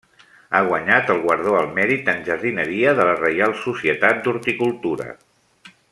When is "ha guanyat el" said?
0.49-1.19